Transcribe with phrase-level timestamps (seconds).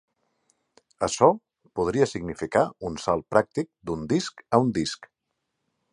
[1.07, 1.27] Açò
[1.79, 5.11] podria significar un salt pràctic d'un disc a un disc.